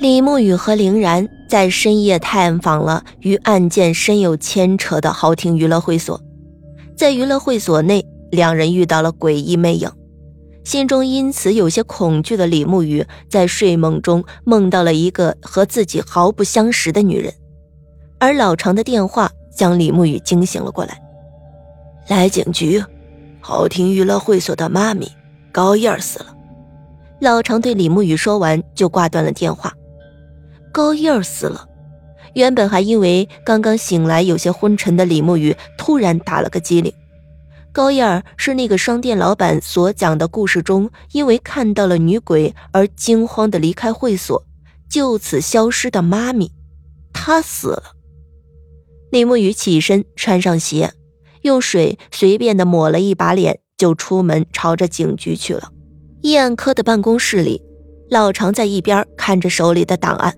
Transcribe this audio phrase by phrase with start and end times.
[0.00, 6.18] 李沐雨和凌然在深夜探访了与案件深有牵扯的豪庭娱乐会所，
[6.96, 9.90] 在娱乐会所内，两人遇到了诡异魅影，
[10.64, 17.34] 心中因此有些恐惧的李沐雨在睡梦中梦到了一个和自己毫不相识的女人，
[18.18, 20.98] 而老常的电话将李沐雨惊醒了过来。
[22.08, 22.82] 来警局，
[23.38, 25.06] 豪庭娱乐会所的妈咪
[25.52, 26.34] 高燕死了。
[27.20, 29.70] 老常对李沐雨说完就挂断了电话。
[30.72, 31.68] 高燕儿死了，
[32.34, 36.92] 原本还因为刚刚醒来有些昏沉的李沐雨突然打了个激灵。
[37.72, 44.44] 高燕儿是那个商店老板所讲的故事中，因为看到了女鬼而惊慌的离开会所，
[44.88, 46.50] 就此消失的妈咪，
[47.12, 47.82] 她死了。
[49.10, 50.92] 李沐雨起身穿上鞋，
[51.42, 55.70] 用水随便的抹了一把脸，就出门朝着警局去了。
[56.22, 57.62] 医案科的办公室里，
[58.08, 60.34] 老常在一边看着手里的档案。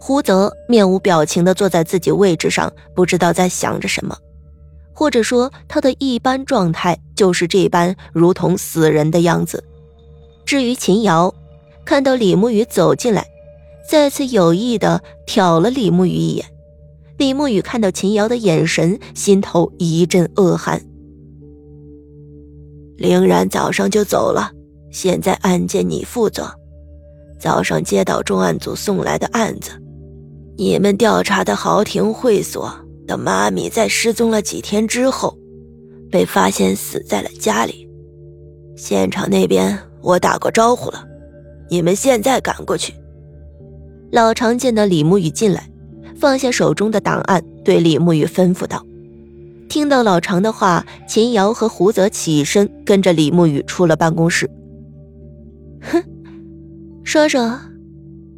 [0.00, 4.16] 胡泽面无表情地坐在自己位置上，不知道在想着什么，
[4.94, 9.62] 或者说他的一般状态就是这般如同死人的样子。
[10.44, 11.34] 至于秦瑶，
[11.84, 13.26] 看到李沐雨走进来，
[13.88, 16.46] 再次有意地挑了李沐雨一眼。
[17.16, 20.80] 李沐雨看到秦瑶的眼神，心头一阵恶寒。
[22.96, 24.52] 凌然早上就走了，
[24.90, 26.48] 现在案件你负责。
[27.38, 29.70] 早上接到重案组送来的案子。
[30.58, 32.68] 你们调查的豪庭会所
[33.06, 35.38] 的妈咪在失踪了几天之后，
[36.10, 37.88] 被发现死在了家里。
[38.76, 41.06] 现场那边我打过招呼了，
[41.70, 42.92] 你们现在赶过去。
[44.10, 45.70] 老常见到李沐雨进来，
[46.16, 48.84] 放下手中的档案，对李沐雨吩咐道
[49.70, 54.50] ：“听到老常的话，秦瑶和胡泽起身跟着李沐雨出了办公室。
[55.82, 56.02] 哼，
[57.04, 57.56] 说说，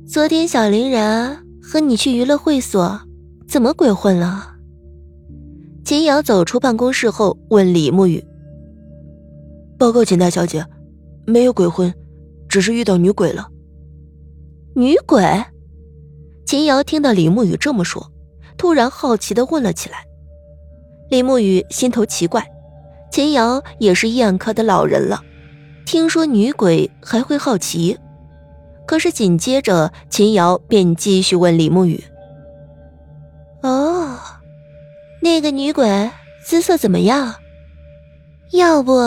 [0.07, 3.01] 昨天小林然。”和你去娱乐会所，
[3.47, 4.57] 怎么鬼混了？
[5.85, 8.25] 秦瑶走出办公室后问李沐雨
[9.79, 10.67] ：“报告秦大小姐，
[11.29, 11.95] 没有鬼混，
[12.49, 13.47] 只是遇到女鬼了。”
[14.75, 15.25] 女鬼？
[16.45, 18.11] 秦瑶听到李沐雨这么说，
[18.57, 19.99] 突然好奇的问了起来。
[21.09, 22.45] 李沐雨心头奇怪，
[23.13, 25.23] 秦瑶也是医案科的老人了，
[25.87, 27.97] 听说女鬼还会好奇。
[28.91, 32.03] 可是紧接着，秦瑶便继续问李沐雨
[33.63, 34.19] ：“哦，
[35.23, 36.11] 那个女鬼
[36.45, 37.37] 姿色怎么样？
[38.51, 39.01] 要不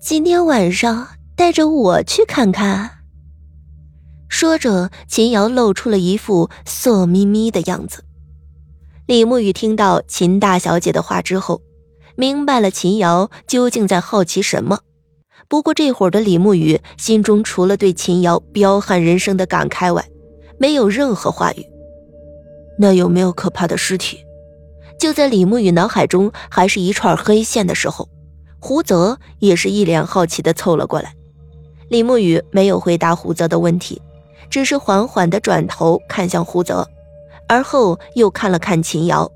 [0.00, 2.90] 今天晚上带着我去看看？”
[4.28, 8.02] 说着，秦瑶露出了一副色眯眯的样子。
[9.06, 11.62] 李沐雨听到秦大小姐的话之后，
[12.16, 14.80] 明白了秦瑶究竟在好奇什么。
[15.48, 20.04] 不过这会儿的李沐雨心中除了对秦瑶彪悍人生的感慨外，
[20.58, 21.66] 没有任何话语。
[22.78, 24.18] 那有没有可怕的尸体？
[24.98, 28.08] 就在李沐雨脑海中还是一串黑线的时候，
[28.58, 31.14] 胡泽也是一脸好奇的凑了过来。
[31.88, 34.00] 李沐雨没有回答胡泽的问题，
[34.48, 36.86] 只是缓缓的转头看向胡泽，
[37.48, 39.30] 而后又看了看秦瑶，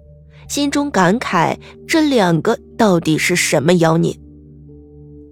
[0.48, 4.14] 心中感慨：这两个到底是什么妖孽？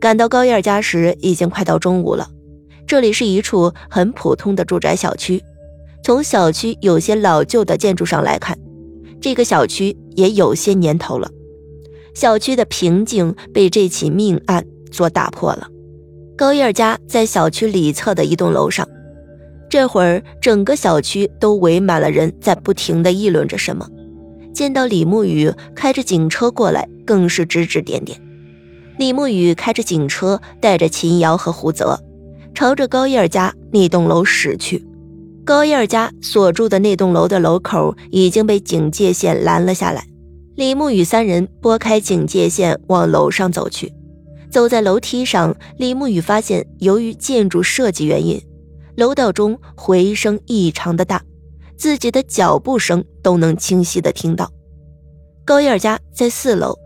[0.02, 2.28] 赶到高燕家时，已经快到中午了。
[2.88, 5.40] 这里是一处很普通的住宅小区，
[6.02, 8.58] 从小区有些老旧的建筑上来看，
[9.20, 11.30] 这个小区也有些年头了。
[12.14, 15.68] 小区的平静被这起命案所打破了。
[16.36, 18.88] 高燕家在小区里侧的一栋楼上，
[19.70, 23.88] 这会儿整个小区都围满了人，在不停地议论着什么。
[24.52, 28.20] 见到李沐雨开着警车过来，更是指指点点。
[28.98, 31.98] 李沐雨开着警车，带着秦瑶和胡泽，
[32.54, 34.86] 朝着高燕家那栋楼驶去。
[35.44, 40.06] 高燕家所住的那栋楼的楼口已经被警戒线拦了下来。
[40.54, 43.92] 李沐雨三人拨开警戒线，往楼上走去。
[44.50, 48.40] 走在楼梯上，李沐雨发现，由于建筑设计原因，
[48.96, 51.22] 楼道中回声异常的大，
[51.76, 54.52] 自己的脚步声都能清晰的听到。
[55.44, 56.81] 高燕儿家在四楼。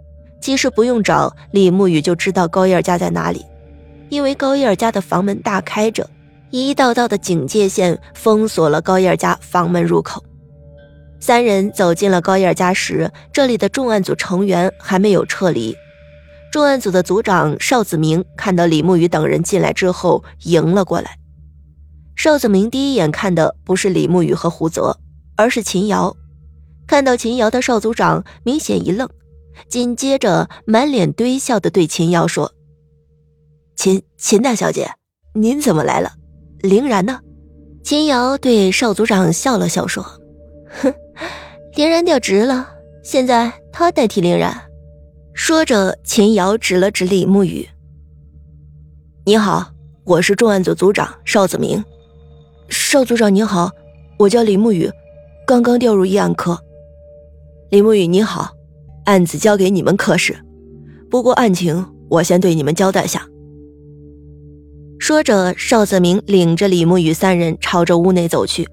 [0.46, 3.44] 其实不用找，李沐雨就知道高燕家在哪里，
[4.10, 6.08] 因为高燕家的房门大开着，
[6.52, 10.22] 一道道的警戒线封锁了高燕家房门入口。
[11.18, 15.76] 三人走进了高燕家时，这里的重案组成员还没有撤离。
[16.52, 21.18] 重案组的组长邵子明看到李沐雨等人进来之后，迎了过来。
[22.14, 24.96] 邵子明第一眼看的不是李沐雨和胡泽，
[25.34, 26.16] 而是秦瑶。
[26.86, 29.10] 看到秦瑶的邵组长明显一愣。
[29.68, 32.52] 紧接着，满脸堆笑的对秦瑶说
[33.76, 34.90] ：“秦秦大小姐，
[35.34, 36.12] 您怎么来了？
[36.60, 37.20] 凌然呢？
[37.82, 40.02] 秦瑶对邵组长笑了笑，说
[40.82, 40.92] ：“哼，
[41.76, 42.68] 林然调职了，
[43.02, 44.62] 现在他代替林然。”
[45.34, 47.68] 说着，秦瑶指了指李慕雨
[49.26, 49.70] ：“你好，
[50.04, 51.84] 我是重案组组长邵子明。
[52.70, 53.70] ”“邵组长你好，
[54.18, 54.90] 我叫李慕雨，
[55.46, 56.58] 刚刚调入医案科。
[57.70, 58.55] ”“李慕雨你好，
[59.06, 60.36] 案子交给你们科室，
[61.10, 63.26] 不过案情我先对你们交代下。”
[64.98, 68.66] 说着，邵泽明领着李慕雨三人朝着屋内走去。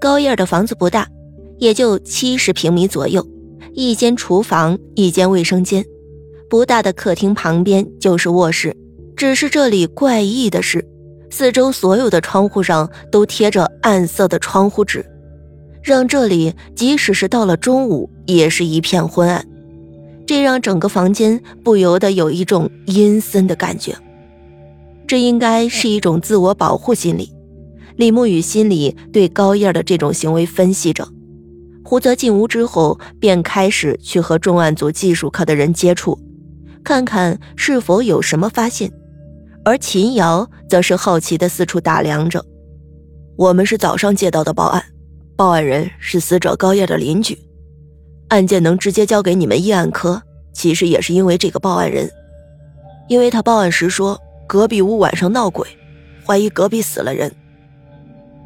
[0.00, 1.08] 高燕的房子不大，
[1.58, 3.26] 也就七十平米左右，
[3.72, 5.84] 一间厨房，一间卫生间，
[6.50, 8.76] 不大的客厅旁边就是卧室。
[9.16, 10.84] 只是这里怪异的是，
[11.30, 15.06] 四周所有的窗户上都贴着暗色的窗户纸，
[15.80, 19.46] 让这里即使是到了中午也是一片昏暗。
[20.26, 23.96] 这让整个房间不由得有一种阴森的感觉。
[25.06, 27.30] 这应该是一种自我保护心理。
[27.96, 31.06] 李慕雨心里对高燕的这种行为分析着。
[31.84, 36.18] 胡泽进屋之后，便开始去和重案组技术科的人接触，
[36.82, 38.90] 看看是否有什么发现。
[39.64, 42.42] 而秦瑶则是好奇的四处打量着。
[43.36, 44.82] 我们是早上接到的报案，
[45.36, 47.38] 报案人是死者高燕的邻居。
[48.32, 50.22] 案件能直接交给你们医案科，
[50.54, 52.10] 其实也是因为这个报案人，
[53.06, 54.18] 因为他报案时说。
[54.44, 55.66] 隔壁屋晚上闹鬼，
[56.26, 57.34] 怀疑隔壁死了人。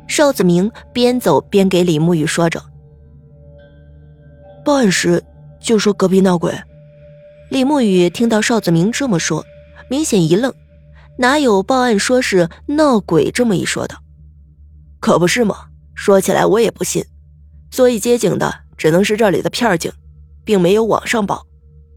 [0.06, 2.62] 邵子明边走边给李慕雨说着。
[4.64, 5.20] 报案时
[5.58, 6.52] 就说隔壁闹鬼。
[7.50, 9.44] 李慕雨听到邵子明这么说，
[9.90, 10.54] 明显一愣，
[11.18, 13.96] 哪有报案说是闹鬼这么一说的？
[15.00, 15.56] 可不是嘛！
[15.96, 17.04] 说起来我也不信，
[17.72, 19.92] 所以接警的只能是这里的片警，
[20.44, 21.46] 并没有往上报。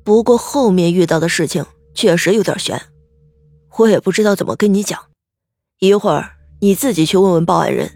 [0.03, 2.81] 不过后面遇到的事情确实有点悬。
[3.77, 4.99] 我也不知道怎么跟你讲，
[5.79, 6.31] 一会儿
[6.61, 7.91] 你自己去问问报案人。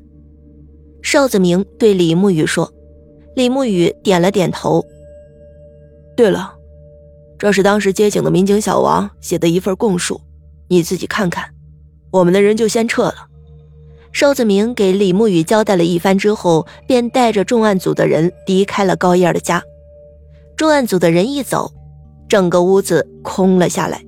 [1.01, 2.71] 邵子明对李慕雨说。
[3.35, 4.85] 李慕雨点了点头。
[6.15, 6.53] 对了，
[7.39, 10.21] 这是当时接警的民警小王写的一份供述，
[10.67, 11.49] 你自己看看。
[12.11, 13.27] 我们的人就先撤了。
[14.13, 19.61] 邵子明给李慕雨交代了一番之后，便带着重案组的人离开了高燕的家。
[20.55, 21.71] 重案组的人一走，
[22.29, 24.05] 整个屋子空了下来。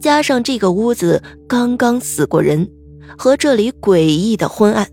[0.00, 2.68] 加上这个屋子刚刚死过人，
[3.16, 4.88] 和这里诡异的昏暗，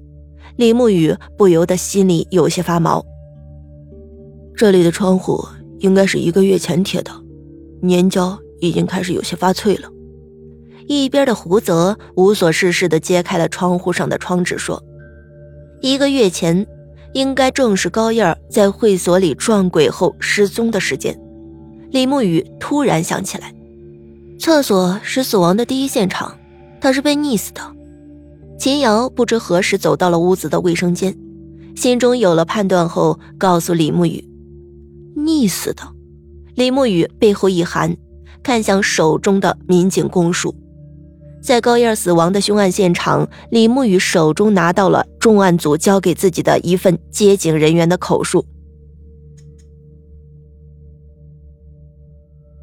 [0.58, 3.04] 李慕雨不由得心里有些发毛。
[4.56, 5.44] 这里的窗户
[5.80, 7.12] 应该是一个月前贴的，
[7.82, 9.90] 粘胶已经开始有些发脆了。
[10.88, 14.84] 一边的胡泽无所事事地揭开了窗户上的窗纸，说
[15.82, 16.66] ：“一个月前，
[17.14, 21.20] 应该正是高燕在会所里撞鬼后失踪的时间。”
[21.92, 23.54] 李慕雨突然想起来。
[24.38, 26.38] 厕所是死亡的第一现场，
[26.82, 27.62] 他是被溺死的。
[28.60, 31.18] 秦瑶不知何时走到了屋子的卫生间，
[31.76, 34.24] 心中有了判断后，告诉李慕雨
[35.18, 35.84] ：“溺死的。”
[36.56, 37.96] 李慕雨背后一寒，
[38.44, 40.54] 看向手中的民警供述，
[41.46, 48.44] 在高燕死亡的凶案现场，李慕雨手中拿到了重案组交给自己的一份接警人员的口述。